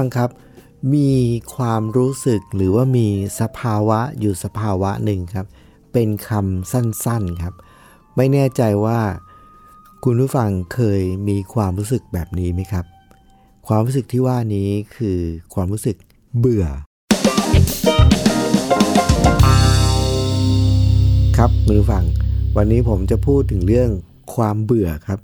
[0.00, 0.30] ฟังครับ
[0.94, 1.12] มี
[1.54, 3.06] ความรู้สึกหรือว่ามี
[3.40, 5.46] สภาวะอยู่สภาวะหนึ่งครับ
[5.92, 7.54] เป็นคำสั้นๆครับ
[8.16, 9.00] ไม่แน่ใจว่า
[10.04, 12.84] คุณผู้ฟังเคยมีความรู้สึกแบบนี้ไหมครับ
[13.66, 15.18] ความรู้สึกที่ว่านี้คือ
[15.54, 15.96] ความรู้สึก
[16.38, 16.66] เบื่อ
[21.36, 22.04] ครับคุณผู้ฟัง
[22.56, 23.90] วันนี้ผมจะพูดถึงเรื่อง
[24.34, 25.18] ความเบื่อครับ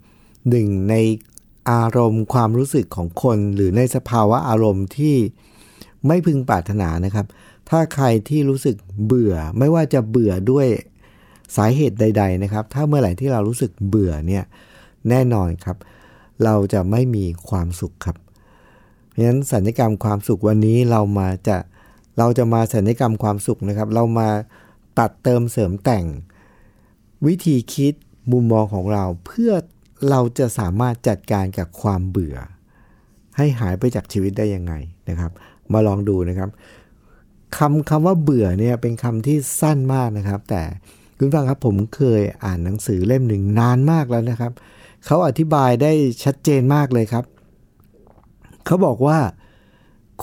[0.50, 0.94] หนึ่งใน
[1.70, 5.16] อารมณ์ความรู้สึกของคน หรือในสภาวะอารมณ์ที่
[6.06, 7.26] ไม่พึงปรารถนานะครับ
[7.70, 10.66] ถ้าใครที่รู้สึกเบื่อ ไม่ว่าจะเบื่อด้วย
[11.56, 14.44] สาเหตุใด ๆ นะครับ ถ้าเมื่อไหร่ที่เรารู้สึกเบื่อเนี่ย
[15.08, 15.76] แน่นอนครับ
[16.44, 18.16] เราจะไม่มีความสุขครับ
[19.10, 21.56] เพราะฉะนั้นสัญญกรรมความสุขวันนี้เรามาจะ
[22.18, 24.28] เราจะมาสัญญกรรมความสุขนะครับ เรามา
[24.98, 26.04] ตัดเติมเสริมแต่ง
[27.26, 27.94] วิธีคิด
[28.32, 29.52] มุมมองของเราเพื่อ
[30.10, 32.36] เราจะสามารถจัดการกับความเบื่อ
[33.36, 34.72] ให้หายไปจากชีวิตได้ยังไง
[35.08, 35.32] นะครับ
[35.72, 36.50] มาลองดูนะครับ
[37.56, 40.62] คำคำว่าเบื่อเนี่ยเป็นคำที่สั้นมากนะครับ แต่
[41.16, 44.52] คุณฟังครับผมเคยอ่านหนังสือเล่มหนึ่งนานมากแล้วนะครับ
[45.06, 45.92] เขาอธิบายได้
[46.24, 47.24] ชัดเจนมากเลยครับ
[48.66, 49.18] เขาบอกว่า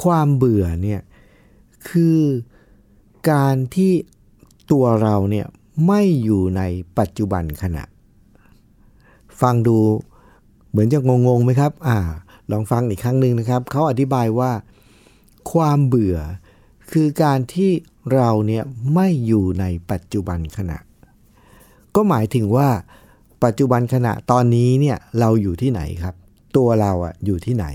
[0.04, 1.02] ความเบื่อเนี่ย
[1.90, 2.20] คือ
[3.32, 3.94] การที่
[4.72, 5.48] ตัวเราเนี่ย
[5.88, 6.62] ไม่อยู่ใน
[7.00, 7.84] ปัจจุบันขณะ
[9.44, 9.78] ฟังดู
[10.70, 11.98] เหมือนจะงงๆไหมครับ อ่า
[12.52, 14.52] ลองฟังอีกครั้งหนึ่งนะครับ เขาอธิบายว่า
[15.52, 16.18] ความเบื่อ
[16.92, 17.72] คือการที่
[18.14, 20.78] เราเนี่ยไม่อยู่ในปัจจุบันขณะ
[21.96, 22.70] ก็หมายถึงว่า
[23.44, 26.16] ปัจจุบันขณะตอนนี้เนี่ยเราอยู่ที่ไหนครับ
[26.58, 27.66] ตัวเราอะอยู่ที่ไหน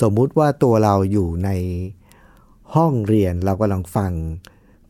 [0.00, 1.50] สมมุติว่าตัวเราอยู่ใน
[2.74, 4.12] ห้องเรียนเรากำลังฟัง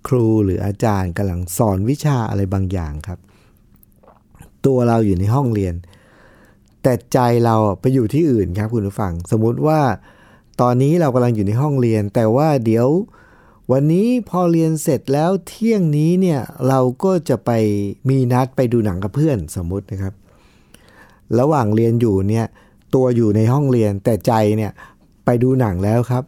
[0.06, 3.18] ครูหรืออาจารย์กำลังสอนวิชาอะไรบางอย่างครับ
[4.66, 5.74] ตัวเราอยู่ในห้องเรียน
[6.84, 9.80] แต่ใจเราไปอยู่ที่อื่นครับคุณผู้ฟัง สมมุติว่า
[10.60, 12.88] ตอนนี้เรากำลังอยู่ในห้องเรียน แต่ว่าเดี๋ยว
[13.72, 17.50] วันนี้พอเรียนเสร็จแล้วเที่ยงนี้เนี่ยเราก็จะไป
[18.08, 20.14] มีนัดไปดูหนังกับเพื่อนสมมุตินะครับ
[21.38, 22.46] ระหว่างเรียนอยู่เนี่ย
[22.94, 24.72] ตัวอยู่ในห้องเรียนแต่ใจเนี่ย
[25.24, 26.24] ไปดูหนังแล้วครับ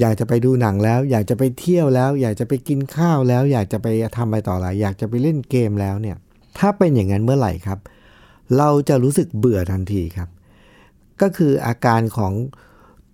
[0.00, 3.86] อยากจะไปดูหนังแล้ว อยากจะไปเที่ยวแล้ว อยากจะไปกินข้าวแล้ว อยากจะไป
[4.16, 6.16] ทำอะไรต่ออะไรอยากจะไปเล่นเกมแล้วเนี่ย
[6.58, 7.78] ถ้าเป็นอย่างนั้นเมื่อไหร่ครับ
[8.56, 10.28] เราจะรู้สึกเบื่อทันทีครับ
[11.20, 12.32] ก็คืออาการของ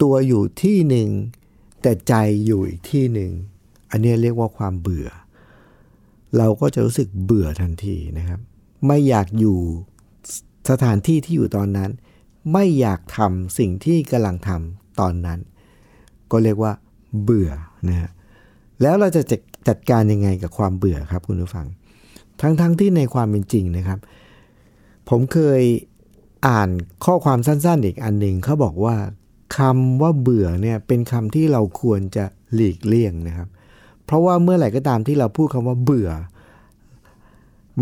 [0.03, 1.09] ตัวอยู่ที่หนึ่ง
[1.83, 2.15] แต่ใจ
[2.47, 3.31] อยู่อีกที่หนึ่ง
[3.91, 5.09] อันนี้เรียกว่าความเบื่อ
[6.37, 8.41] เราก็จะรู้สึกเบื่อทันทีนะครับ
[8.87, 9.59] ไม่อยากอยู่
[10.71, 11.91] สถานที่ที่อยู่ตอนนั้น
[12.53, 15.39] ไม่อยากทำสิ่งที่กำลังทำตอนนั้น
[16.31, 16.73] ก็เรียกว่า
[17.23, 17.50] เบื่อ
[17.89, 18.11] นะฮะ
[18.83, 19.23] แล้วเราจะ
[19.69, 21.67] จัดการยังไงกับความเบื่อครับคุณผู้ฟัง
[22.41, 23.99] ทั้งๆทที่ในความเป็นจริงนะครับ
[25.09, 25.63] ผมเคย
[26.47, 26.69] อ่าน
[27.05, 28.97] ข้อความสั้นๆ อีกอันหนึ่งเขาบอกว่า
[29.59, 33.49] คำว่าเบื่อเนี่ยเป็นคำที่เราควรจะหลีกเลี่ยงนะครับ
[34.05, 36.11] เพราะว่าเมื่อไหร่ก็ตามที่เราพูดคำว่าเบื่อ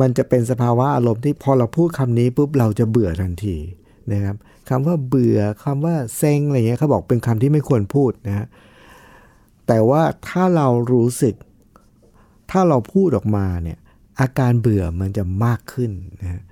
[0.01, 3.57] มันจะเป็นสภาวะอารมณ์ที่พอเราพูดคำนี้ปุ๊บเราจะเบื่อทันที
[4.13, 4.37] นะครับ
[4.69, 8.47] คำว่าเบื่อคำว่าเซ็งอะไรเงี้ยเขาบอกเป็นคำที่ไม่ควรพูดนะฮะ
[9.67, 11.35] แต่ว่าถ้าเรารู้สึก
[12.51, 13.79] ถ้าเราพูดออกมาเนี่ย
[14.21, 15.91] อาการเบื่อมันจะมากขึ้น
[16.23, 16.43] นะ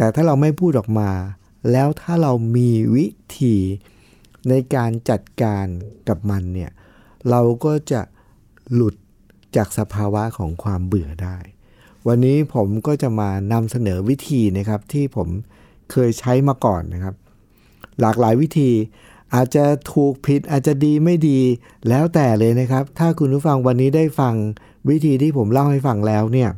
[0.00, 1.10] แต่ถ้าเราไม่พูดออกมา
[1.72, 3.06] แล้วถ้าเรามีวิ
[3.38, 3.56] ธี
[4.48, 5.66] ในการจัดการ
[6.08, 6.70] กับมันเนี่ย
[7.30, 8.00] เราก็จะ
[8.72, 8.94] หลุด
[9.56, 11.36] จากสภาวะของความเบื่อได้
[12.06, 15.28] วันนี้ผมก็จะมานำเสนอวิธีนะครับที่ผม
[15.90, 17.14] เคยใช้มาก่อนนะครับ
[18.00, 18.70] หลากหลายวิธี
[19.34, 21.40] อาจจะถูกผิดอาจจะดีไม่ดี
[21.88, 24.34] แล้วแต่เลยนะครับ ถ้าคุณผู้ฟังวันนี้ได้ฟัง
[24.88, 26.50] วิธีที่ผมเล่าให้ฟังแล้วเนี่ย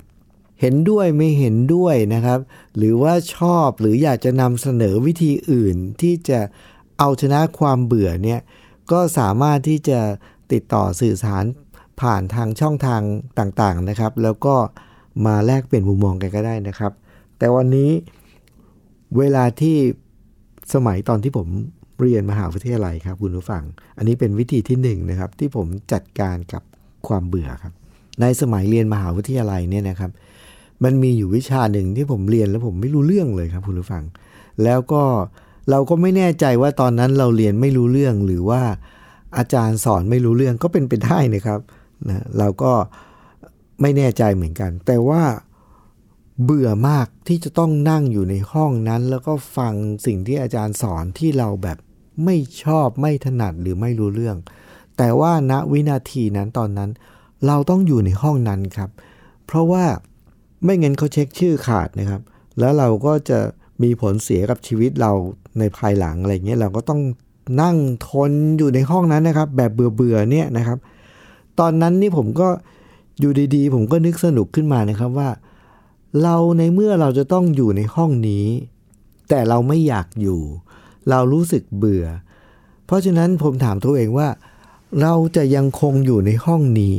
[0.63, 2.39] เห็นด้วยไม่เห็นด้วยนะครับ
[2.77, 6.41] หรือว่าชอบหรืออยากจะนำเสนอวิธีอื่นที่จะ
[6.99, 8.41] เอาชนะความเบื่อเนี่ย
[8.93, 10.01] ก็สามารถที่จะ
[10.53, 11.45] ติดต่อสื่อสาร
[12.01, 13.03] ผ่านทางช่องทาง
[13.39, 14.55] ต่างๆนะครับ แล้วก็
[15.27, 16.93] มาแลกเปลี่ยนมุมมองกันก็ได้นะครับ
[17.39, 17.91] แต่วันนี้
[19.19, 19.77] เวลาที่
[20.75, 21.49] สมัยตอนที่ผม
[22.01, 23.63] เรียนมหาวิทยาลัยครับคุณผู้ฟัง
[23.97, 26.63] อันนี้เป็นวิธีที่1นนะครับที่ผมจัดการกับ
[27.09, 27.73] ความเบื่อครับ
[28.21, 30.11] ในสมัยเรียนมหาวิทยาลัยเนี่ยนะครับ
[30.85, 34.05] มันมีอยู่วิชาหนึ่งที่ผมเรียนแล้วผมไม่รู้เรื่องเลยครับคุณผู้ฟัง
[34.65, 35.03] แล้วก็
[35.71, 38.63] เราก็ไม่แน่ใจว่าตอนนั้นเราเรียนไม่รู้เรื่องหรือว่า
[39.37, 41.61] อาจารย์สอนไม่รู้เรื่องก็เป็นไปได้นะครับ
[42.09, 42.73] นะเราก็
[43.81, 45.23] ไม่แน่ใจเหมือนกัน แต่ว่า
[46.45, 49.75] เบื่อมากที่จะต้องนั่งอยู่ในห้องนั้น แล้วก็ฟัง
[50.07, 51.79] สิ่งที่อาจารย์สอนที่เราแบบ
[52.25, 54.37] ไม่ชอบไม่ถนัดหรือไม่รู้เรื่อง
[54.99, 56.91] แต่ว่าณวินาทีนั้นตอนนั้น
[57.47, 58.91] เราต้องอยู่ในห้องนั้นครับ
[59.47, 59.85] เพราะว่า
[60.63, 62.21] ไม่งั้นเขาเช็คชื่อขาดนะครับ
[62.59, 63.39] แล้วเราก็จะ
[63.83, 65.13] มีผลเสียกับชีวิตเรา
[65.59, 67.01] ในภายหลังอะไรเงี้ยเราก็ต้อง
[67.63, 67.77] นั่ง
[68.09, 70.79] ทนอยู่ในห้องนั้นนะครับ แบบเบื่อๆเนี่ยนะครับ
[71.59, 72.49] ตอนนั้นนี่ผมก็
[73.21, 75.29] อยู่ดีๆ ผมก็นึกสนุกขึ้นมานะครับว่า
[76.23, 78.47] เราในเมื่อเราจะต้องอยู่ในห้องนี้
[79.29, 80.41] แต่เราไม่อยากอยู่
[81.11, 82.07] เรารู้สึกเบื่อ
[82.87, 84.29] เพราะฉะนั้นผมถามตัวเองว่า
[85.03, 86.97] เราจะยังคงอยู่ในห้องนี้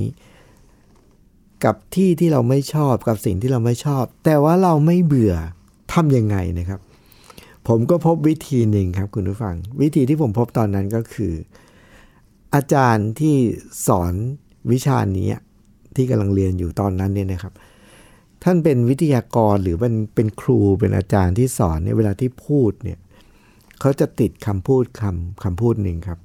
[1.66, 5.36] กับที่ที่เราไม่ชอบกับสิ่งที่เราไม่ชอบ แต่ว่าเราไม่เบื่อ
[5.94, 6.80] ทำยังไงนะครับ
[7.68, 11.34] ผมก็พบวิธีหนึ่งครับคุณผู้ฟัง วิธีที่ผมพบตอนนั้นก็คือ
[12.56, 13.36] อาจารย์ที่
[13.88, 14.14] สอน
[14.72, 15.30] วิชานี้
[15.96, 17.54] ที่กำลังเรียนอยู่ตอนนั้นเนี่ยนะครับ
[18.44, 23.00] ท่านเป็นวิทยากรหรือเป็นเป็นครูเป็นอาจารย์ที่สอนเนี่ยเวลาที่พูดเนี่ย
[23.80, 26.20] เขาจะติดคำพูดคำคำพูดหนึ่งครับ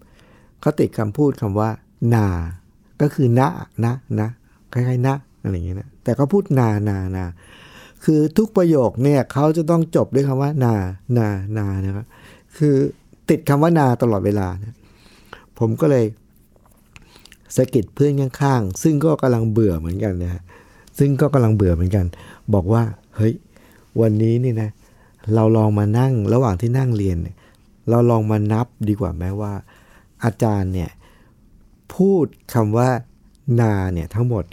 [0.61, 1.71] เขาติดคำพูดคำว่า
[2.15, 2.27] นา
[3.01, 3.49] ก็คือนะ
[3.85, 4.29] นะนะ
[4.73, 7.25] คล้ายๆนะ อะไรอย่างเงี้ยนะแต่เขาพูดนานานา
[8.05, 10.75] คือทุกประโยคเนี่ยเขาจะต้องจบด้วยคำว่านา
[11.19, 12.07] นานานะครับ
[12.57, 12.77] คือ
[13.31, 14.77] ติดคำว่านาตลอดเวลานะ
[15.59, 16.05] ผมก็เลย
[17.57, 20.43] สะกิดเพื่อนข้างๆซึ่งก็กำลังเบื่อเหมือนกันนะฮะ
[20.99, 22.05] ซึ่งก็กำลังเบื่อเหมือนกัน
[22.55, 22.83] บอกว่า
[23.17, 23.35] เฮ้ย
[24.01, 24.71] วันนี้นี่นะ
[25.35, 27.37] เราลองมานั่งระหว่างที่นั่งเรียนเนี่ย
[27.91, 29.53] เราลองมานับดีกว่าแม้ว่า
[30.25, 30.91] อาจารย์เนี่ย
[31.95, 32.89] พูดคำว่า
[33.61, 34.45] นาเนี่ยทั้งหมด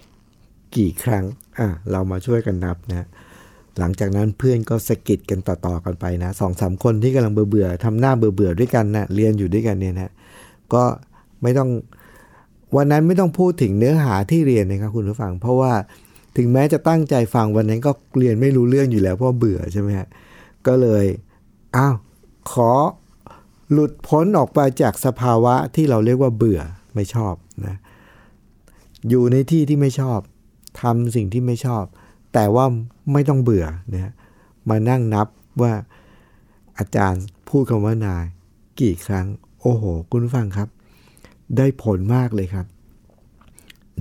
[0.78, 1.24] กี่ครั้ง
[1.60, 3.08] อะ เรามาช่วยกันนับนะ
[3.80, 10.12] หลังจากนั้นเพื่อนก็สะกิดกันต่อๆกันไปนะสองสามคนที่กำลังเบื่อๆทำหน้าเบื่อๆด้วยกันนะเรียนอยู่ด้วยกันเนี่ยนะ
[10.74, 10.84] ก็
[11.42, 11.70] ไม่ต้อง
[12.76, 15.74] วันนั้นไม่ต้องพูดถึงเนื้อหาที่เรียนนะครับคุณผู้ฟัง เพราะว่า
[16.38, 20.08] ถึงแม้จะตั้งใจฟังวันนั้นก็เรียนไม่รู้เรื่องอยู่แล้วเพราะเบื่อใช่ไหมฮะ
[20.68, 21.06] ก็เลย
[21.78, 21.96] อ้าว
[22.52, 22.72] ขอ
[23.72, 26.60] หลุดพ้นออกไปจากสภาวะที่เราเรียกว่าเบื่อ
[26.96, 27.34] ไม่ชอบ
[27.66, 27.76] นะ
[29.10, 30.20] อยู่ในที่ที่ไม่ชอบ
[30.82, 31.84] ทำสิ่งที่ไม่ชอบ
[32.34, 32.66] แต่ว่า
[33.14, 34.14] ไม่ต้องเบื่อนะ
[34.70, 35.28] มานั่งนับ
[35.62, 35.74] ว่า
[36.78, 38.26] อาจารย์พูดคำว่านาย
[38.80, 39.28] กี่ครั้ง
[39.62, 40.70] โอ้โห คุณผู้ฟังครับ
[41.58, 42.66] ได้ผลมากเลยครับ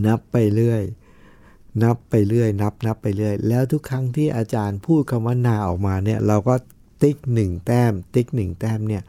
[0.06, 0.82] นับไปเรื่อย
[1.82, 6.54] นับไปเรื่อย นับนับไปเรื่อย แล้วทุกครั้งที่อาจารย์พูดคำว่านาออกมาเนี่ย เราก็
[7.02, 9.02] ติ๊กหนึ่งแต้ม ติ๊กหนึ่งแต้มเนี่ย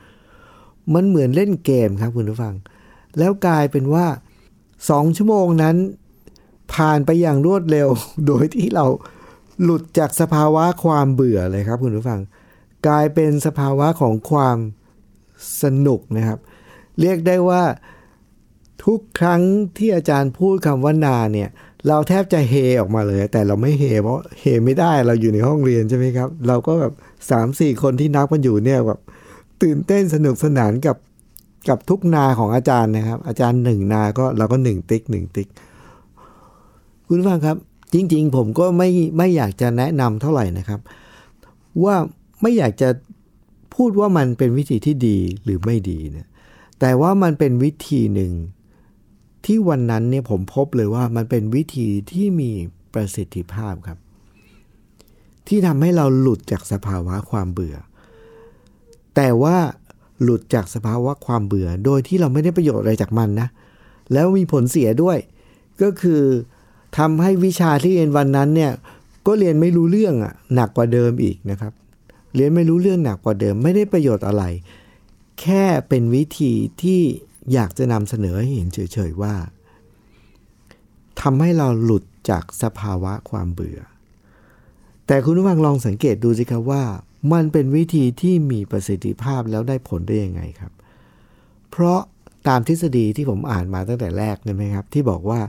[0.93, 2.55] มันเหมือนเล่นเกมครับคุณผู้ฟัง
[3.17, 4.05] แล้วกลายเป็นว่า
[4.89, 5.75] สองชั่วโมงนั้น
[6.73, 7.89] ผ่านไปอย่างรวดเร็ว
[8.27, 8.85] โดยที่เรา
[9.63, 12.21] หลุดจากสภาวะความเบื่อเลยครับคุณผู้ฟัง
[12.87, 14.57] กลายเป็นสภาวะของความ
[15.61, 16.39] สนุกนะครับ
[16.99, 17.63] เรียกได้ว่า
[18.85, 19.41] ทุกครั้ง
[19.77, 21.49] ที่อาจารย์พูดคำว่านาเนี่ย
[21.87, 26.93] เราแทบจะเฮออกมาเลย แต่เราไม่เฮเพราะเฮไม่ได้เราอยู่ในห้องเรียนใช่ไหมครับ เราก็แบบ
[27.29, 28.99] สามสี่คนที่นับกันอยู่เนี่ยแบบ
[29.61, 30.97] ตื่นเต้นสนุกสนานกับ
[31.69, 35.47] กับทุกนาของอาจารย์นะครับ อาจารย์หนึ่งนาก็เราก็หนึ่งติ๊กหนึ่งติ๊ก
[37.07, 37.57] คุณฟังครับ
[37.93, 40.79] จริง ๆ ผมก็ไม่ไม่อยากจะแนะนำเท่าไหร่นะครับ
[41.83, 41.95] ว่า
[42.41, 42.89] ไม่อยากจะ
[43.75, 46.27] พูดว่ามันเป็นวิธีที่ดีหรือไม่ดีเนี่ย
[46.79, 48.31] แต่ว่ามันเป็นวิธีหนึ่ง
[49.45, 52.51] ที่วันนั้นเนี่ยผมพบเลยว่ามันเป็นวิธีที่มี
[52.93, 53.97] ประสิทธิภาพครับ
[55.47, 57.75] ที่ทำให้เราหลุดจากสภาวะความเบื่อ
[59.15, 59.55] แต่ว่า
[60.21, 63.47] หลุดจากสภาวะความเบื่อ โดยที่เราไม่ได้ประโยชน์อะไรจากมันนะ
[64.13, 65.17] แล้วมีผลเสียด้วย
[65.81, 66.21] ก็คือ
[66.97, 68.71] ทำให้วิชาที่เรียนวันนั้นเนี่ย
[69.27, 71.73] ก็เรียนไม่รู้เรื่องอะ่ะหนักกว่าเดิมอีกนะครับ
[72.35, 74.43] เรียนไม่รู้เรื่องหนักกว่าเดิม ไม่ได้ประโยชน์อะไร
[75.41, 77.01] แค่เป็นวิธีที่
[77.53, 79.35] อยากจะนำเสนอให้เห็นเฉยๆว่า
[81.21, 83.79] ทำให้เราหลุดจากสภาวะความเบื่อ
[85.07, 86.83] แต่คุณผู้ฟังลองสังเกตดูสิครับว่า
[87.33, 90.71] มันเป็นวิธีที่มีประสิทธิภาพแล้วได้ผลได้ยังไงครับ
[91.71, 91.99] เพราะ
[92.47, 95.39] ตามทฤษฎีที่ผมอ่านมาตั้งแต่แรกนะไหมครับ ที่บอกว่า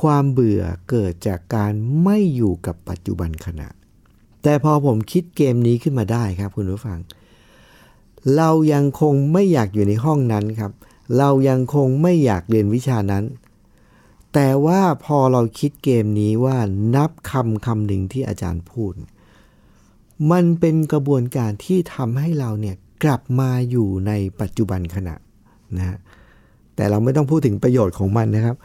[0.00, 3.68] ความเบื่อเกิดจากการไม่อยู่กับปัจจุบันขณะ
[4.42, 6.98] แต่พอผมคิดเกมนี้ขึ้นมาได้ครับคุณผู้ฟัง
[8.36, 10.72] เรายังคงไม่อยากอยู่ในห้องนั้นครับ
[11.18, 13.24] เรายังคงไม่อยากเรียนวิชานั้น
[14.34, 16.56] แต่ว่าพอเราคิดเกมนี้ว่า
[16.94, 18.92] นับคำคำหนึ่งที่อาจารย์พูด
[20.30, 25.14] มันเป็นกระบวนการที่ทำให้เราเนี่ยกลับมาอยู่ในปัจจุบันขณะ
[25.76, 25.98] นะฮะ
[26.76, 28.56] แต่เราไม่ต้องพูดถึงประโยชน์ของมันนะครับ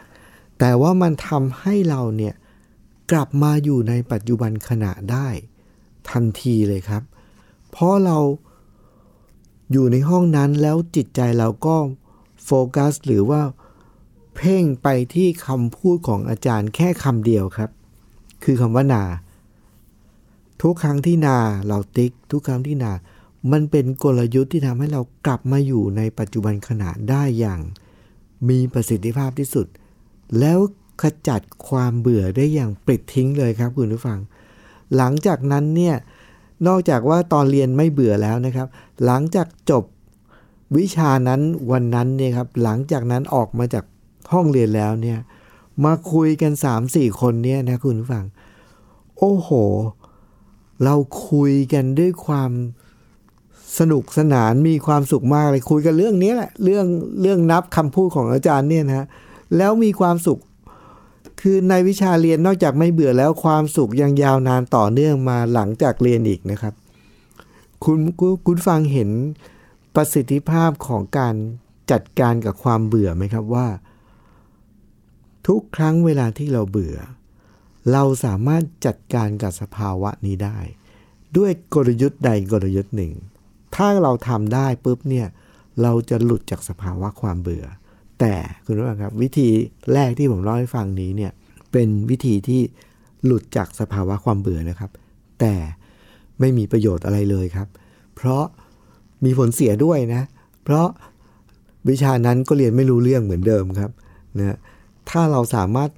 [0.58, 2.34] แต่ว่ามันทำให้เราเนี่ย
[3.10, 5.28] กลับมาอยู่ในปัจจุบันขณะได้
[6.10, 7.02] ทันทีเลยครับ
[7.70, 8.18] เพราะเรา
[9.72, 11.76] อยู่ในห้องนั้นแล้วจิตใจเราก็
[12.44, 13.40] โฟกัสหรือว่า
[14.36, 17.70] เพ่งไปที่คำพูดของอาจารย์แค่คำเดียวครับ
[18.44, 19.04] คือคำว่านา
[20.62, 22.92] ทุกครั้งที่นาเราติ๊ก ทุกครั้งที่นา
[23.52, 27.60] มันเป็นกลยุทธ์ที่ทำให้เรากลับมาอยู่ในปัจจุบันขณะได้อย่าง
[28.48, 29.66] มีประสิทธิภาพที่สุด
[30.40, 30.58] แล้ว
[31.02, 34.18] ขจัดความเบื่อได้อย่างปลิดทิ้งเลยครับคุณผู้ฟัง
[34.96, 35.96] หลังจากนั้นเนี่ย
[36.66, 38.68] นอกจากว่าตอนเรียนไม่เบื่อแล้วนะครับ
[39.04, 39.84] หลังจากจบ
[40.76, 41.40] วิชานั้น
[41.70, 43.84] วันนั้นเนี่ยครับหลังจากนั้นออกมาจาก
[44.32, 45.18] ห้องเรียนแล้วเนี่ย
[45.84, 46.52] มาคุยกัน
[46.86, 48.24] 3-4 คนเนี่ยนะคุณผู้ฟัง
[49.18, 49.50] โอ้โห
[50.84, 50.94] เรา
[51.28, 52.50] คุยกันด้วยความ
[53.78, 56.86] สนุกสนานมีความสุขมากเลยคุยกันเรื่องนี้แหละ เรื่อง
[57.22, 59.06] เรื่องนับคำพูดของอาจารย์เนี่ยนะ
[59.56, 60.40] แล้วมีความสุข
[61.40, 66.74] คือในวิชาเรียนนอกจากไม่เบื่อแล้วความสุขยังยาวนานต่อเนื่องมาหลังจากเรียนอีกนะครับ
[67.84, 67.98] คุณ
[68.46, 69.10] คุณฟังเห็น
[69.94, 71.34] ประสิทธิภาพของการ
[71.90, 73.68] จัดการกับความเบื่อไหมครับว่า
[75.46, 76.96] ทุกครั้งเวลาที่เราเบื่อ
[77.92, 80.58] เราสามารถจัดการกับสภาวะนี้ได้
[81.36, 83.12] ด้วยกลยุทธ์ใดกลยุทธ์หนึ่ง
[83.74, 85.26] ถ้าเราทำได้ปุ๊บเนี่ย
[85.82, 87.64] เราจะหลุดจากสภาวะความเบื่อ
[88.20, 89.48] แต่คุณผู้ชมครับ วิธี
[89.92, 91.32] แรกที่ผมเล่าให้ฟังนี้เนี่ย
[91.72, 92.60] เป็นวิธีที่
[93.24, 94.90] หลุดจากสภาวะความเบื่อนะครับ
[95.40, 95.54] แต่
[96.40, 97.68] ไม่มีประโยชน์อะไรเลยครับ
[98.16, 98.44] เพราะ
[99.24, 100.22] มีผลเสียด้วยนะ
[100.64, 100.86] เพราะ
[101.88, 103.90] วิชานั้นก็เรียนไม่รู้เรื่องเหมือนเดิมครับ
[104.38, 104.56] นะ
[105.10, 105.90] ถ้าเราสามารถ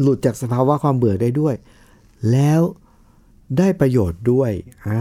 [0.00, 1.54] หลุดจากสภาวะความเบื่อได้ด้วย
[2.32, 2.60] แล้ว
[3.58, 4.50] ได้ประโยชน์ด้วย
[4.86, 5.00] อ่า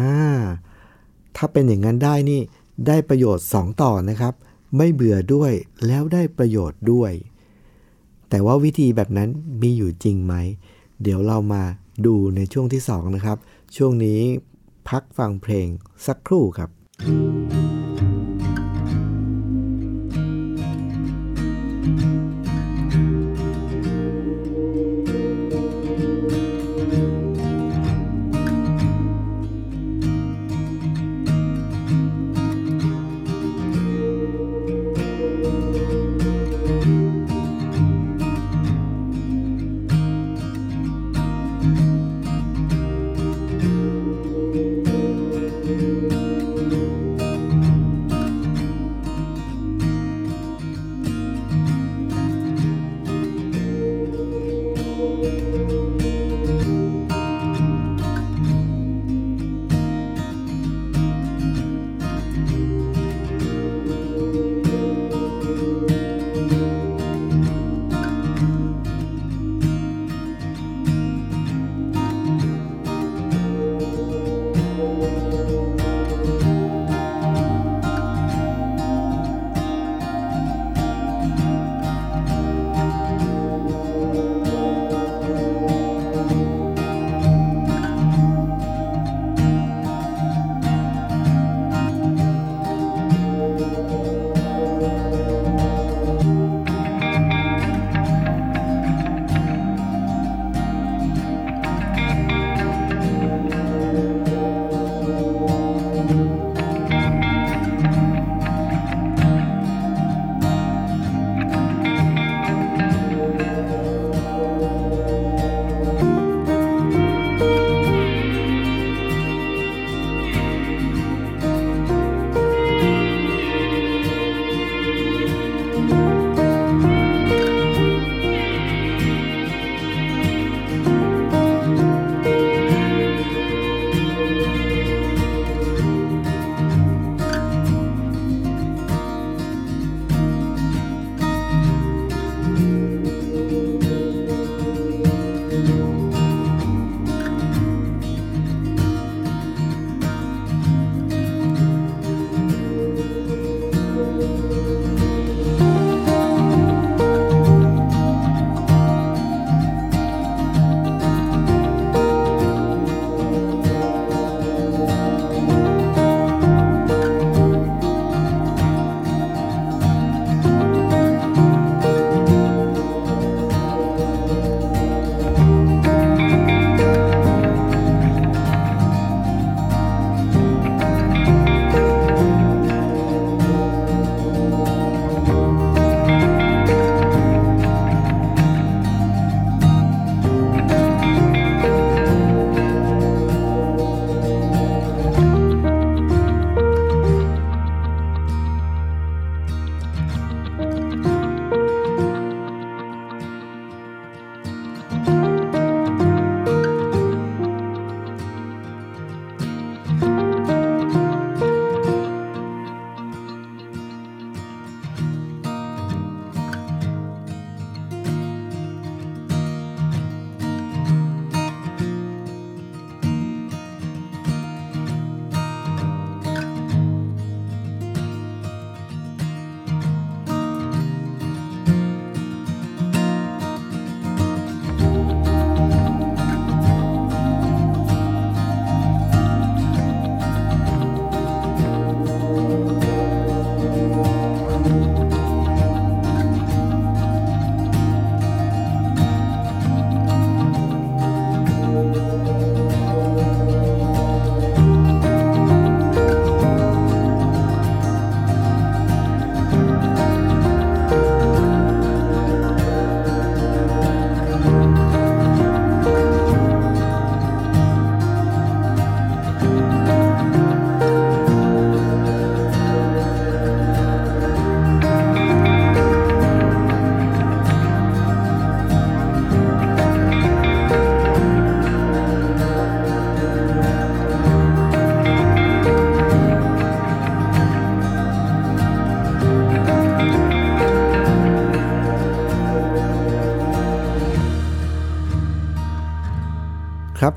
[1.36, 2.41] ถ้าเป็นอย่างนั้นได้นี่
[2.88, 4.34] ได้ประโยชน์ 2 ต่อนะครับ
[4.78, 5.54] ไม่เบื่อด้วย
[5.88, 7.12] แล้วได้ประโยชน์ด้วย
[8.30, 9.30] แต่ว่าวิธีแบบนั้น
[9.62, 10.34] มีอยู่จริงไหม
[11.02, 11.64] เดี๋ยวเรามา
[12.06, 13.38] ดูในช่วงที่ 2 นะครับ
[13.76, 14.20] ช่วงนี้
[14.90, 15.68] พักฟังเพลง
[16.06, 16.70] สักครู่ครับ「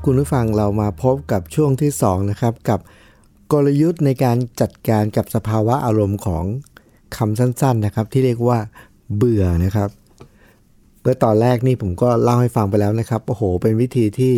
[0.07, 2.79] คุณผู้ฟังเรามาพบกับช่วงที่2นะครับกับ
[3.51, 6.43] กลยุทธ์ในการจัดการกับสภาวะอารมณ์ของ
[7.17, 8.59] คำสั้นๆนะครับ ที่เรียกว่า
[9.15, 9.89] เบื่อนะครับ
[11.01, 14.35] เมื่อตอนแรกนี่ผมก็เล่าให้ฟังไปแล้วนะครับโอ้โห เป็นวิธีที่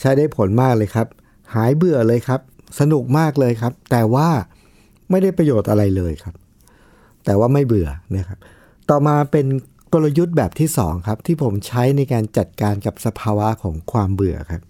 [0.00, 1.06] ใช้ได้ผลมากเลยครับ
[1.54, 2.40] หายเบื่อเลยครับ
[2.80, 4.28] สนุกมากเลยครับ แต่ว่า
[5.10, 6.34] ไม่ได้ประโยชน์อะไรเลยครับ
[7.24, 8.38] แต่ว่าไม่เบื่อนะครับ
[8.90, 9.46] ต่อมาเป็น
[9.92, 14.62] กลยุทธ์แบบที่2ครับที่ผมใช้ในการจัดการกับสภาวะของความเบื่อครับ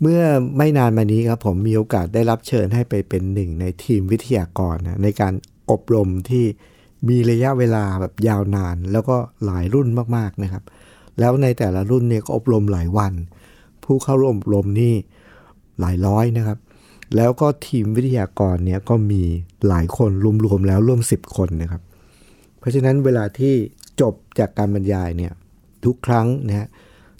[0.00, 0.22] เมื่อ
[0.56, 5.34] ไม่นานมานี้ครับผมมีโอกาสได้รับเชิญให้ไปเป็นหนึ่งในทีมวิทยากรนะในการ
[5.70, 6.44] อบรมที่
[7.08, 10.62] มีระยะเวลาแบบยาวนาน แล้วก็หลายรุ่นมากๆนะครับ
[11.20, 13.12] แล้วในแต่ละรุ่นเนี่ยก็อบรมหลายวัน
[13.84, 14.94] ผู้เข้าร่วมอบรมนี่
[15.80, 16.58] หลายร้อยนะครับ
[17.16, 19.22] แล้วก็ทีมวิทยากรเนี่ยก็มี
[19.68, 20.10] หลายคน
[20.44, 21.82] รวมๆแล้วร่วม 10 คนนะครับ
[22.58, 23.54] เพราะฉะนั้นเวลาที่
[24.00, 25.32] จบจากการบรรยายเนี่ย
[25.84, 26.68] ทุกครั้งนะฮะ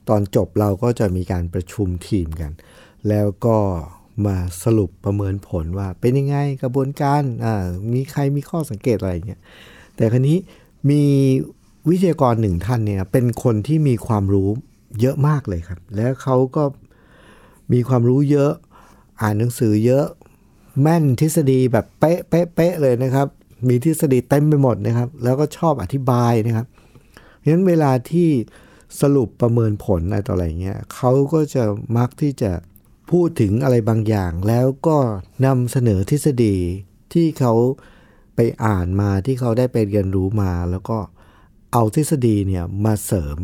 [0.08, 2.52] ตอนจบเราก็จะมีการประชุมทีมกัน
[3.08, 3.56] แล้วก็
[4.26, 7.22] มาสรุปประเมินผลว่าเป็นยังไงกระบวนการ
[7.92, 9.40] มีใครมีข้อสังเกตอะไรเงี้ย
[9.96, 10.38] แต่ครั้นี้
[10.90, 11.02] มี
[11.88, 14.48] วิทยากรหนึ่งท่านเนี่ยเป็นคนที่มีความรู้
[15.00, 16.64] เยอะมากเลยครับ แล้วเขาก็
[17.72, 18.52] มีความรู้เยอะ
[19.20, 20.06] อ่านหนังสือเยอะ
[20.82, 23.26] แม่นทฤษฎีแบบเป๊ะเป๊ะเป๊ะเลยนะครับ
[23.68, 26.66] มีทฤษฎีเต็มไปหมดนะครับ แล้วก็ชอบอธิบายนะครับ
[27.38, 28.28] เพราะฉะนั้นเวลาที่
[29.00, 31.64] สรุปประเมินผลอะไรต่ออะไรเงี้ยเขาก็จะ
[31.96, 32.52] มักที่จะ
[33.11, 34.98] พูดถึงอะไรบางอย่าง แล้วก็
[35.46, 36.57] นำเสนอทฤษฎี
[37.12, 37.54] ที่เขา
[38.35, 40.98] ไปอ่านมาที่เขาได้ไปเรียนรู้มา แล้วก็
[41.72, 43.38] เอาทฤษฎีเนี่ยมาเสริม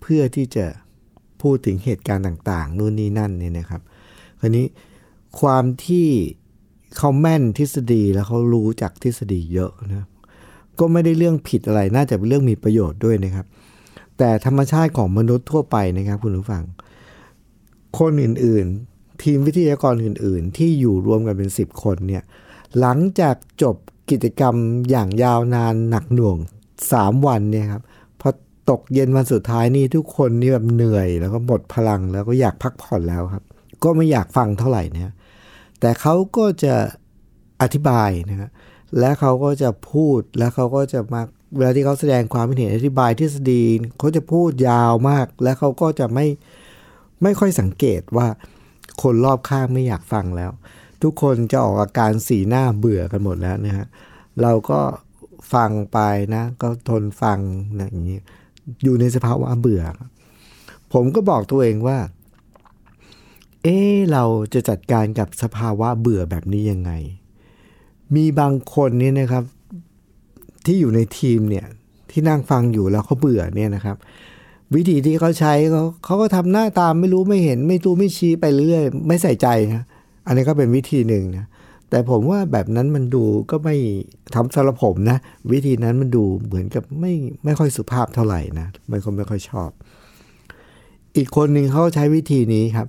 [0.00, 0.66] เพื่อที่จะ
[1.42, 3.82] พูดถึงเหตุการณ์ต่าง ๆ นู่นนี่นั่นเนี่ยนะครับ
[4.40, 4.66] คราวนี้
[5.40, 6.08] ความที่
[6.96, 10.06] เขาแม่นทฤษฎีแล้วเขารู้จากทฤษฎีเยอะนะ
[10.78, 13.46] ก็ไม่ได้เรื่องผิดอะไรน่าจะเป็นเรื่องมีประโยชน์ด้วยนะครับ
[14.20, 16.64] แต่ธรรมชาติของมนุษย์ทั่วไปนะครับ คุณผู้ฟัง
[17.98, 22.22] คนอื่นๆ ทีมวิทยากรอื่น ๆ ที่อยู่รวมกันเป็น 10 คนเนี่ย
[22.80, 23.76] หลังจากจบ
[24.10, 24.54] กิจกรรม
[24.90, 26.36] อย่างยาวนานหนักหน่วง
[26.80, 27.82] 3 วันเนี่ยครับ
[28.20, 28.30] พอ
[28.70, 33.44] ตกเย็นวันสุดท้ายนี่ทุกคนนี่แบบเหนื่อย แล้วก็หมดพลังแล้วก็อยากพักผ่อนแล้วครับ
[33.84, 35.14] ก็ไม่อยากฟังเท่าไหร่นะ
[35.80, 36.74] แต่เขาก็จะ
[37.62, 38.50] อธิบายนะฮะ
[38.98, 41.22] และเขาก็จะพูดแล้วเขาก็จะมา
[41.56, 43.62] เวลาที่เขาแสดงความเห็นอธิบายทฤษฎี
[43.98, 46.26] เขาจะพูดยาวมาก และเขาก็จะไม่
[47.22, 48.26] ไม่ค่อยสังเกตว่า
[49.02, 50.50] คนรอบข้างไม่อยากฟังแล้ว
[51.02, 53.86] ทุกคนจะออกอาการสีหน้าเบื่อกันหมดแล้วนะฮะ
[54.42, 54.80] เราก็
[55.54, 55.98] ฟังไป
[56.34, 57.38] นะ ก็ทนฟัง
[57.78, 58.18] นะอย่างนี้
[58.84, 59.82] อยู่ในสภาวะเบื่อ
[60.92, 61.98] ผมก็บอกตัวเองว่า
[63.62, 63.78] เอ๊
[64.12, 66.92] เราจะจัดการกับสภาวะเบื่อแบบนี้ยังไง
[68.14, 69.44] มีบางคนนี่นะครับ
[70.66, 71.66] ที่อยู่ในทีมเนี่ย
[72.10, 73.96] ที่นั่งฟังอยู่แล้วเขาเบื่อเนี่ยนะครับ
[74.74, 79.84] วิธีที่เขาใช้เขาเขาก็ทำหน้าตามไม่รู้ไม่เห็น ไม่รู้ไม่ชี้ไปเรื่อยไม่ใส่ใจนะ
[80.26, 81.46] อันนี้ก็เป็นวิธีหนึ่งนะ
[81.90, 83.76] แต่ผมว่าแบบนั้นมันดูก็ไม่
[84.34, 85.18] ทำสำหรับผมนะ
[85.52, 87.12] วิธีนั้นมันดูเหมือนกับไม่
[87.44, 89.70] ไม่ค่อยสุภาพเท่าไหร่นะไม่คนไม่ค่อยชอบ
[91.16, 92.88] อีกคนหนึ่งเขาใช้วิธีนี้ครับ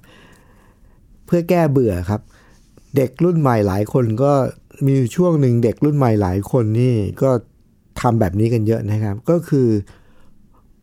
[1.25, 2.21] เพื่อแก้เบื่อครับ
[2.95, 4.31] เด็กรุ่นใหม่หลายคนก็
[4.87, 7.31] มีช่วงหนึ่งเด็กรุ่นใหม่หลายคนนี่ก็
[7.99, 9.67] ทำแบบนี้กันเยอะนะครับ ก็คือ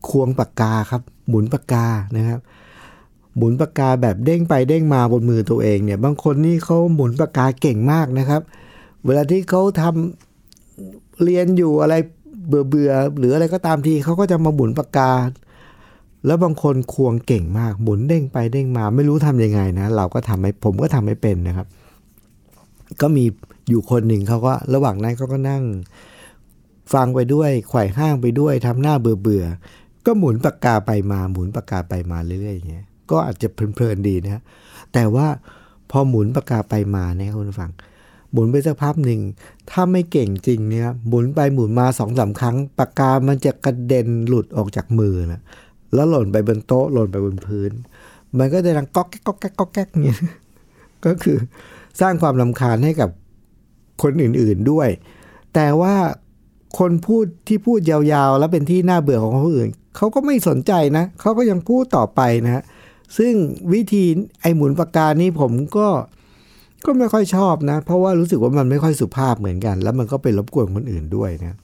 [0.09, 2.41] ควงปากกาครับ หมุนปากกานะครับ
[3.37, 8.43] หมุนปากกาแบบเด้งไปเด้งมาบนมือตัวเองเนี่ย บางคนนี่เขาหมุนปากกาเก่งมากนะครับ
[9.05, 11.95] เวลาที่เขาทำเรียนอยู่อะไร
[12.47, 15.11] เบื่อเบื่อหรืออะไรก็ตามทีเขาก็จะมาหมุนปากกา
[16.27, 21.67] แล้วบางคนควงเก่งมาก หมุนเด้งไปเด้งมา ไม่รู้ทำยังไงนะ เราก็ทำให้ผมก็ทำไม่เป็นนะครับ
[23.01, 23.25] ก็มี
[23.69, 25.63] อยู่คนหนึ่งเขาก็ระหว่างนั้นเขาก็นั่ง
[26.93, 29.45] ฟังไปด้วยไขว่ห้างไปด้วยทำหน้าเบื่อเบื่อ
[30.07, 34.43] ก็หมุนปากกาไปมาหมุนปากกาไปมาเรื่อยๆอย่างเงี้ยก็อาจจะเพลินๆดีนะ
[34.93, 35.27] แต่ว่า
[35.91, 37.71] พอหมุนปากกาไปมาเนี่ยคุณฟัง
[38.33, 39.21] หมุนไปสักพักหนึ่ง
[39.71, 45.41] ถ้าไม่เก่งจริงเนี่ยหมุนไปหมุนมาสองสาครั้งปากกามันจะกระเด็นหลุดออกจากมือนะ
[45.95, 47.71] แล้วหล่นไปบนโต๊ะหล่นไปบนพื้น
[48.39, 50.19] มันก็จะดังก๊อกแก๊กก๊อกแก๊กก๊อกแก๊กเนี่ย
[51.05, 51.39] ก็คือ
[52.01, 53.11] สร้างความลำคาญให้กับ
[54.03, 54.89] คนอื่นๆด้วย
[55.55, 55.95] แต่ว่า
[56.79, 62.63] คนพูดที่พูดยาวๆ แล้วเป็นที่น่าเบื่อของคนอื่นเขาก็ไม่สนใจนะเขาก็ยังพูดต่อไปนะฮะ
[63.19, 63.33] ซึ่ง
[63.73, 64.05] วิธี
[64.41, 65.89] ไอหมุนปากกานี้ผมก็
[66.87, 71.59] ก็ไม่ค่อยชอบนะ เพราะว่ารู้สึกว่ามันไม่ค่อยสุภาพเหมือนกัน แล้วมันก็เป็นรบกวนคนอื่นด้วยนะ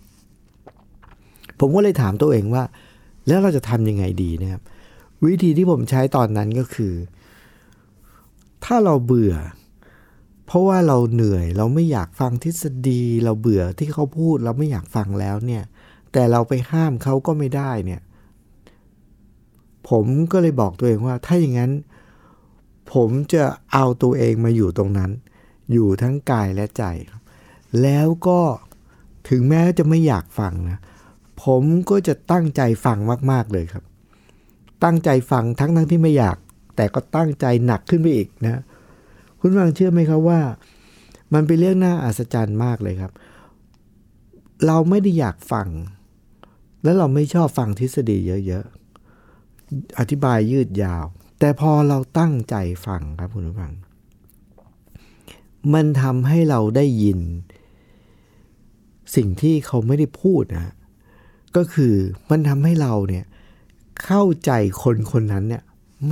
[1.61, 2.63] ผมก็เลยถามตัวเองว่า
[3.27, 4.63] แล้วเราจะทำยังไงดีนะครับ
[5.25, 6.95] วิธีที่ผมใช้ตอนนั้นก็คือ
[8.65, 9.35] ถ้าเราเบื่อ
[10.47, 15.65] เพราะว่าเราเหนื่อยเราไม่อยากฟังทฤษฎี เราเบื่อที่เขาพูดเราไม่อยากฟังแล้วเนี่ย
[16.13, 18.01] แต่เราไปห้ามเขาก็ไม่ได้เนี่ย
[19.89, 21.73] ผมก็เลยบอกตัวเองว่า ถ้าอย่างนั้น
[22.93, 25.11] ผมจะเอาตัวเองมาอยู่ตรงนั้น
[25.73, 26.85] อยู่ทั้งกายและใจ
[27.83, 28.41] แล้วก็
[29.29, 30.79] ถึงแม้จะไม่อยากฟังนะ
[31.45, 32.99] ผมก็จะตั้งใจฟัง
[33.31, 33.85] มาก ๆ เลยครับ
[34.85, 36.37] ตั้งใจฟังทั้งทั้งที่ไม่อยาก
[36.77, 38.63] แต่ก็ตั้งใจหนักขึ้นไปอีกนะ
[39.47, 40.41] คุณฟังเชื่อไหมครับว่า
[41.35, 43.13] มันเป็นเรื่องน่าอัศจรรย์มากเลยครับ
[44.67, 45.69] เราไม่ได้อยากฟัง
[46.83, 51.05] แล้วเราไม่ชอบฟังทฤษฎีเยอะๆ อธิบายยืดยาว
[51.41, 53.73] แต่พอเราตั้งใจฟังครับคุณผู้ฟัง
[55.75, 57.19] มันทำให้เราได้ยิน
[59.17, 60.75] สิ่งที่เขาไม่ได้พูดนะ
[61.57, 61.95] ก็คือ
[62.31, 63.25] มันทำให้เราเนี่ย
[64.05, 64.51] เข้าใจ
[64.83, 65.63] คนคนนั้นเนี่ย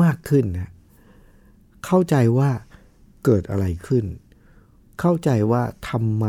[0.02, 0.70] มากขึ้นนะ
[1.86, 2.50] เข้าใจว่า
[3.24, 4.04] เกิดอะไรขึ้น
[5.00, 6.26] เข้าใจว่าทำไม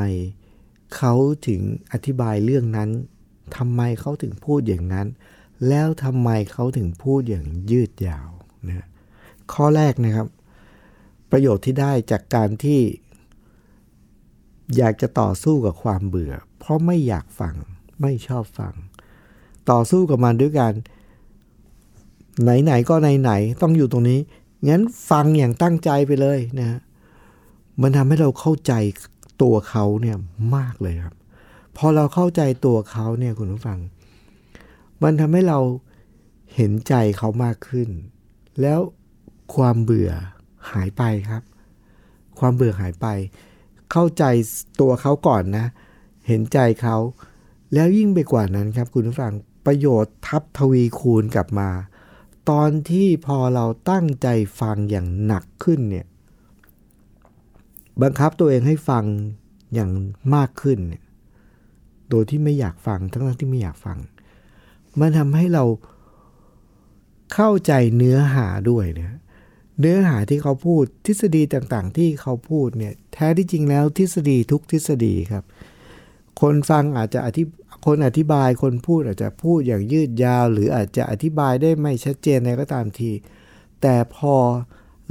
[0.95, 1.13] เขา
[1.47, 2.89] ถึงอธิบายเรื่องนั้น
[3.57, 5.07] ทำไมเขาถึงพูดอย่างนั้น
[5.67, 8.29] แล้วทำไมเขาถึงพูดอย่างยืดยาว
[8.67, 8.87] นะ
[9.53, 10.27] ข้อแรกนะครับ
[11.31, 12.79] ประโยชน์ที่ได้จากการที่
[14.77, 17.55] อยากจะต่อสู้กับความเบื่อ เพราะไม่อยากฟัง
[18.01, 18.73] ไม่ชอบฟัง
[19.71, 20.73] ต่อสู้กับมันด้วยการ
[22.63, 24.19] ไหนๆก็ไหนๆต้องอยู่ตรงนี้
[24.67, 26.79] งั้นฟังอย่างตั้งใจไปเลยนะ
[27.81, 28.73] มันทำให้เราเข้าใจ
[29.41, 30.17] ตัวเขาเนี่ย
[30.55, 31.15] มากเลยครับ
[31.77, 33.79] พอเราเข้าใจตัวเขาเนี่ยคุณผู้ฟัง
[35.03, 35.59] มันทำให้เรา
[36.55, 37.89] เห็นใจเขามากขึ้น
[38.61, 38.79] แล้ว
[39.55, 40.11] ความเบื่อ
[40.71, 41.43] หายไปครับ
[42.39, 43.07] ความเบื่อหายไป
[43.91, 44.23] เข้าใจ
[44.81, 45.65] ตัวเขาก่อนนะ
[46.27, 46.97] เห็นใจเขา
[47.73, 49.33] แล้วยิ่งไปกว่านั้นครับ คุณผู้ฟัง
[49.65, 51.69] ประโยชน์ทับทวีคูณกลับมา
[52.49, 54.27] ตอนที่พอเราตั้งใจ
[54.59, 56.05] ฟังอย่างหนักขึ้นเนี่ย
[58.01, 59.03] บังคับตัวเองให้ฟัง
[59.73, 59.91] อย่าง
[60.35, 61.03] มากขึ้นเนี่ย
[62.09, 63.97] โดยที่ไม่อยากฟังทั้งที่ไม่อยากฟัง
[64.99, 65.63] มันทำให้เรา
[67.33, 69.19] เข้าใจเนื้อหาด้วยนะ
[69.79, 75.43] เนื้อหาที่เขาพูดทฤษฎีต่างๆ ที่เขาพูดเนี่ยแท้ที่จริงแล้วทฤษฎีทุกทฤษฎีครับ
[76.41, 77.43] คนฟังอาจจะอธิ
[77.85, 83.11] คนอธิบายคนพูดอาจจะพูดอย่างยืดยาว หรืออาจจะอธิบายได้ไม่ชัดเจนอะไรก็ตามที
[83.81, 84.35] แต่พอ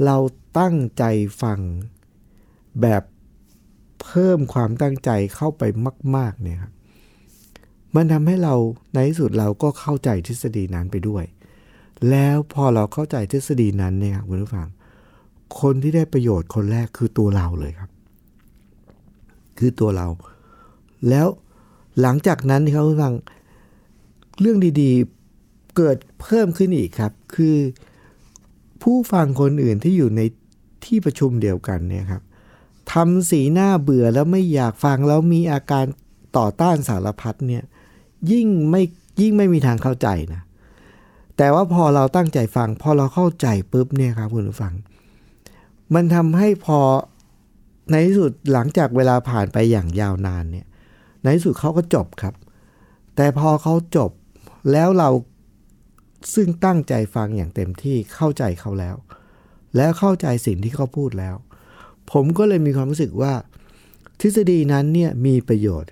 [0.05, 0.17] เรา
[0.59, 1.03] ตั้งใจ
[1.41, 1.59] ฟัง
[2.81, 3.03] แบบ
[4.03, 5.63] เพิ่มความตั้งใจเข้าไป
[6.15, 6.71] มาก ๆ เนี่ยครับ
[7.95, 8.55] มันทำให้เรา
[8.93, 11.23] ในที่สุดเราก็เข้าใจทฤษฎีนั้นไปด้วย
[12.09, 14.67] แล้วพอเราเข้าใจทฤษฎีนั้นเนี่ยคุณผู้ฟัง
[15.61, 17.89] คนที่ได้ประโยชน์คนแรกคือตัวเราเลยครับ
[19.57, 20.07] คือตัวเรา
[21.09, 21.27] แล้ว
[22.01, 23.13] หลังจากนั้นเขาฟัง
[24.39, 27.57] เรื่องดีๆเกิดเพิ่มขึ้นอีกครับ คือ
[28.81, 30.21] ผู้ฟังคนอื่นที่อยู่ใน
[30.85, 32.21] ที่ประชุมเดียวกันเนี่ยครับ
[32.93, 35.85] ทำสีหน้าเบื่อแล้วไม่อยากฟังแล้วมีอาการ
[36.37, 37.63] ต่อต้านสารพัดเนี่ย
[38.31, 38.81] ยิ่งไม่
[39.21, 40.41] ยิ่งไม่มีทางเข้าใจนะ
[41.37, 44.73] แต่ว่าพอเราตั้งใจฟัง พอเราเข้าใจปุ๊บเนี่ยครับคุณผู้ฟัง
[45.93, 46.79] มันทำให้พอ
[47.91, 50.65] ในที่สุดหลังจากเวลาผ่านไปอย่างยาวนานเนี่ย
[51.23, 52.35] ในที่สุดเขาก็จบครับ
[53.15, 54.11] แต่พอเขาจบ
[54.71, 55.09] แล้วเรา
[56.35, 58.95] ซึ่งตั้งใจฟังอย่างเต็มที่เข้าใจเขาแล้ว
[59.75, 61.35] แล้วเข้าใจสิ่งที่เขาพูดแล้ว
[62.11, 63.33] ผมก็เลยมีความรู้สึกว่า
[64.19, 65.91] ทฤษฎีนั้นเนี่ยมีประโยชน์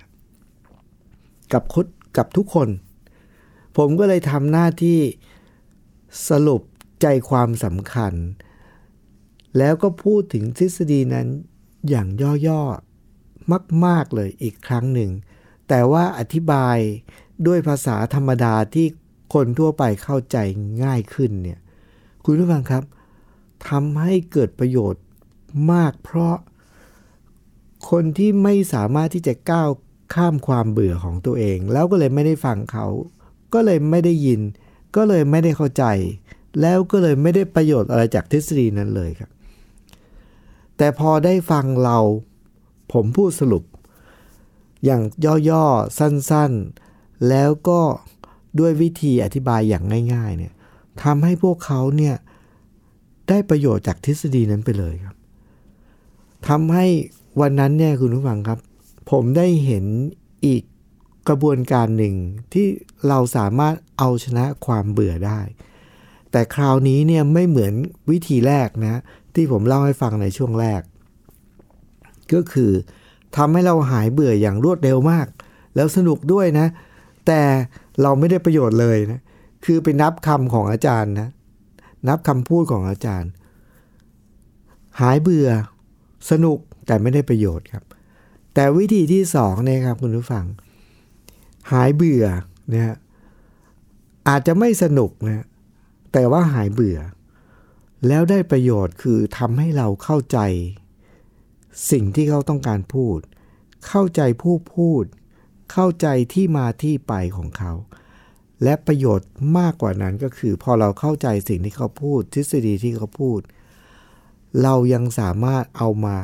[1.54, 1.86] กับคุด
[2.18, 2.70] กับทุกคน
[3.78, 5.00] ผมก็เลยทำหน้าที่
[6.30, 6.62] สรุป
[7.02, 8.14] ใจความสำคัญ
[9.58, 11.28] แล้วก็พูดถึงทฤษฎีนั้น
[11.90, 12.08] อย่าง
[12.48, 12.91] ย่อๆ
[13.86, 15.12] มาก ๆ เลยอีกครั้งหนึ่ง
[15.70, 16.78] แต่ว่าอธิบาย
[17.48, 18.88] ด้วยภาษาธรรมดาที่
[19.34, 20.38] คนทั่วไปเข้าใจ
[20.84, 21.60] ง่ายขึ้นเนี่ย
[22.26, 22.84] คุณผู้ฟังครับ
[23.70, 25.04] ทำให้เกิดประโยชน์
[25.72, 26.36] มาก เพราะ
[27.90, 29.70] คนที่ไม่สามารถที่จะก้าว
[30.14, 32.88] ข้ามความเบื่อของตัวเอง แล้วก็เลยไม่ได้ฟังเขา
[33.54, 34.42] ก็เลยไม่ได้ยิน
[34.96, 35.86] ก็เลยไม่ได้เข้าใจ
[36.62, 39.32] แล้วก็เลยไม่ได้ประโยชน์อะไรจากทฤษฎีนั้นเลยครับ
[40.78, 41.98] แต่พอได้ฟังเรา
[42.94, 43.64] ผมพูดสรุป
[44.86, 45.02] อย่าง
[45.50, 47.82] ย่อๆ สั้นๆ แล้วก็
[48.60, 50.54] ด้วยวิธีอธิบายอย่างง่ายๆเนี่ย
[51.04, 52.16] ทำให้พวกเขาเนี่ย
[53.30, 55.16] ได้ประโยชน์จากทฤษฎีนั้นไปเลยครับ
[56.48, 56.86] ทำให้
[57.42, 58.60] วันนั้นเนี่ยคุณผู้ฟังครับ
[59.12, 59.86] ผมได้เห็น
[60.46, 60.64] อีก
[61.28, 62.16] กระบวนการหนึ่ง
[62.54, 62.68] ที่
[63.08, 65.40] เราสามารถเอาชนะความเบื่อได้
[66.32, 67.74] แต่คราวนี้เนี่ยไม่เหมือน
[68.12, 68.96] วิธีแรกนะ
[69.36, 70.82] ที่ผมเล่าให้ฟังในช่วงแรก
[72.34, 72.72] ก็คือ
[73.38, 75.28] ทำให้เราหายเบื่ออย่างรวดเร็วมาก
[75.76, 76.68] แล้วสนุกด้วยนะ
[77.28, 77.42] แต่
[78.02, 79.22] เราไม่ได้ประโยชน์เลยนะ
[79.66, 81.30] คือไปนับคำของอาจารย์นะ
[82.08, 83.32] นับคำพูดของอาจารย์
[85.02, 85.48] หายเบื่อ
[86.30, 87.84] สนุกแต่ไม่ได้ประโยชน์ครับ
[88.54, 90.46] แต่วิธีที่สองเนี่ยครับคุณผู้ฟัง
[91.72, 92.26] หายเบื่อ
[92.70, 92.96] เนี่ย
[94.28, 95.46] อาจจะไม่สนุกนะ
[96.14, 96.98] แต่ว่าหายเบื่อ
[98.08, 100.38] แล้วได้ประโยชน์คือทำให้เราเข้าใจ
[101.92, 103.20] สิ่งที่เขาต้องการพูด
[103.88, 105.04] เข้าใจผู้พูด
[105.72, 107.74] เข้าใจที่มาที่ไปของเขา
[108.64, 113.40] และประโยชน์มากกว่านั้นก็คือ พอเราเข้าใจสิ่งที่เขาพูด ทฤษฎีที่เขาพูด
[114.64, 116.18] เรายังสามารถเอามา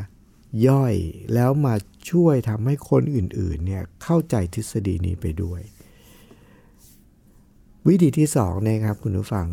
[0.67, 0.95] ย่อย
[1.33, 1.75] แล้วมา
[2.12, 5.62] ช่วยทำให้คนอื่นๆเนี่ยเข้าใจทฤษฎีนี้ไปด้วย
[7.88, 9.47] วิธีที่สองนะครับคุณผู้ฟัง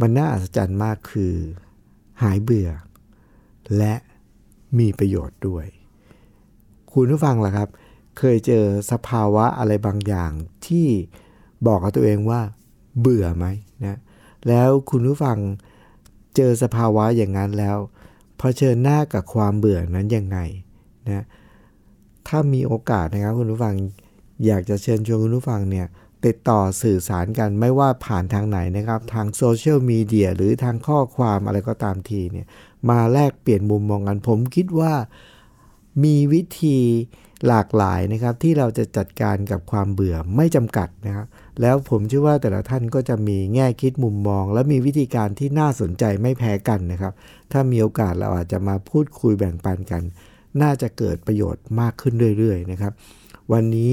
[0.00, 1.34] มันน่าอัศจรรย์มากคือ
[2.22, 2.70] หายเบื่อ
[3.78, 3.94] และ
[4.78, 5.66] มีประโยชน์ด้วย
[6.92, 7.68] คุณผู้ฟังล่ะครับ
[8.18, 10.32] เคยเจอสภาวะอะไรบางอย่าง
[10.66, 10.86] ที่
[11.66, 12.40] บอกกับตัวเองว่า
[13.00, 13.46] เบื่อไหม
[13.84, 13.98] นะ
[14.48, 15.38] แล้วคุณผู้ฟัง
[16.36, 17.76] เจอสภาวะอย่างนั้นแล้ว
[18.38, 20.38] เผชิญหน้ากับความเบื่อนั้นยังไง
[21.06, 21.24] นะ
[22.28, 23.74] ถ้ามีโอกาสนะครับคุณผู้ฟัง
[24.46, 25.86] อยากจะเชิญชวนคุณผู้ฟังเนี่ย
[26.26, 32.46] ติดต่อสื่อสารกันไม่ว่าผ่านทางไหนนะครับ ทางโซเชียลมีเดียหรือทางข้อความอะไรก็ตามทีเนี่ย
[32.90, 34.92] มาแลกเปลี่ยนมุมมองกัน ผมคิดว่า
[36.04, 36.78] มีวิธี
[37.48, 41.26] หลากหลายนะครับที่เราจะจัดการกับความเบื่อไม่จำกัดนะครับ
[41.60, 47.12] แล้วผมเชื่อว่าแต่ละท่านก็จะมีแง่คิดมุมมอง และมีวิธีการที่น่าสนใจไม่แพ้กันนะครับ
[47.52, 50.02] ถ้ามีโอกาสเราอาจจะมาพูดคุยแบ่งปันกัน
[50.62, 52.92] น่าจะเกิดประโยชน์มากขึ้นเรื่อยๆนะครับ
[53.52, 53.92] วันนี้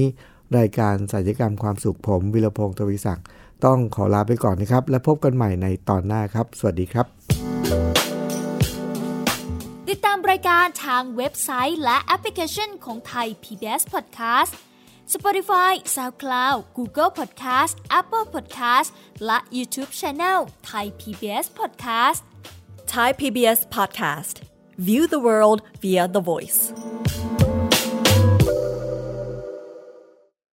[0.58, 3.26] รายการสัญกรรมความสุขผมวิรพงศ์ทวิศักดิ์
[3.64, 7.06] ต้องขอลาไปก่อนนะครับ และพบกันใหม่ในตอนหน้าครับ สวัสดีครับ
[9.88, 14.52] ติดตามรายการทางเว็บไซต์และแอปพลิเคชันของไทย PBS Podcast
[15.14, 18.88] Spotify SoundCloud Google Podcast Apple Podcast
[19.26, 20.38] และ YouTube Channel
[20.70, 22.20] Thai PBS Podcast
[22.94, 24.42] Thai PBS Podcast.
[24.76, 26.72] View the world via the voice.